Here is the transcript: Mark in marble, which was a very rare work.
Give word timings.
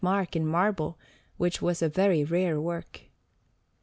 Mark 0.03 0.35
in 0.35 0.47
marble, 0.47 0.97
which 1.37 1.61
was 1.61 1.83
a 1.83 1.87
very 1.87 2.23
rare 2.23 2.59
work. 2.59 3.01